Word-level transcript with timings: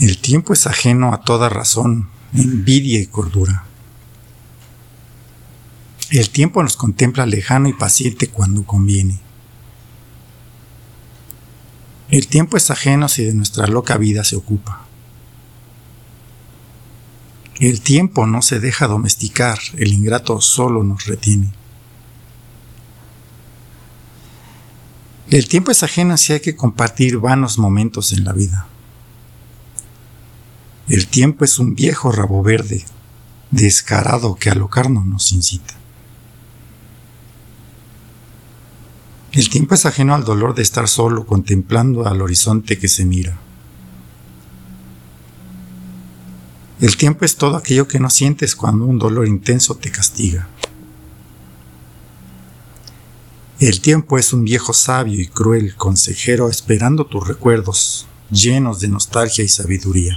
El 0.00 0.18
tiempo 0.18 0.52
es 0.52 0.66
ajeno 0.68 1.12
a 1.12 1.22
toda 1.22 1.48
razón, 1.48 2.08
envidia 2.32 3.00
y 3.00 3.06
cordura. 3.06 3.64
El 6.10 6.30
tiempo 6.30 6.62
nos 6.62 6.76
contempla 6.76 7.26
lejano 7.26 7.68
y 7.68 7.72
paciente 7.72 8.28
cuando 8.28 8.62
conviene. 8.64 9.18
El 12.10 12.28
tiempo 12.28 12.56
es 12.56 12.70
ajeno 12.70 13.08
si 13.08 13.24
de 13.24 13.34
nuestra 13.34 13.66
loca 13.66 13.96
vida 13.96 14.22
se 14.22 14.36
ocupa. 14.36 14.86
El 17.58 17.80
tiempo 17.80 18.24
no 18.24 18.40
se 18.40 18.60
deja 18.60 18.86
domesticar, 18.86 19.58
el 19.76 19.92
ingrato 19.92 20.40
solo 20.40 20.84
nos 20.84 21.06
retiene. 21.06 21.52
El 25.28 25.48
tiempo 25.48 25.72
es 25.72 25.82
ajeno 25.82 26.16
si 26.16 26.34
hay 26.34 26.40
que 26.40 26.54
compartir 26.54 27.18
vanos 27.18 27.58
momentos 27.58 28.12
en 28.12 28.24
la 28.24 28.32
vida. 28.32 28.68
El 30.88 31.06
tiempo 31.06 31.44
es 31.44 31.58
un 31.58 31.74
viejo 31.74 32.12
rabo 32.12 32.42
verde, 32.42 32.82
descarado 33.50 34.36
que 34.36 34.48
a 34.48 34.54
nos 34.54 35.32
incita. 35.32 35.74
El 39.32 39.50
tiempo 39.50 39.74
es 39.74 39.84
ajeno 39.84 40.14
al 40.14 40.24
dolor 40.24 40.54
de 40.54 40.62
estar 40.62 40.88
solo 40.88 41.26
contemplando 41.26 42.06
al 42.06 42.22
horizonte 42.22 42.78
que 42.78 42.88
se 42.88 43.04
mira. 43.04 43.38
El 46.80 46.96
tiempo 46.96 47.26
es 47.26 47.36
todo 47.36 47.56
aquello 47.56 47.86
que 47.86 48.00
no 48.00 48.08
sientes 48.08 48.56
cuando 48.56 48.86
un 48.86 48.98
dolor 48.98 49.28
intenso 49.28 49.74
te 49.74 49.90
castiga. 49.90 50.48
El 53.60 53.82
tiempo 53.82 54.16
es 54.16 54.32
un 54.32 54.44
viejo 54.44 54.72
sabio 54.72 55.20
y 55.20 55.26
cruel 55.26 55.74
consejero 55.74 56.48
esperando 56.48 57.04
tus 57.04 57.28
recuerdos, 57.28 58.06
llenos 58.30 58.80
de 58.80 58.88
nostalgia 58.88 59.44
y 59.44 59.48
sabiduría. 59.48 60.16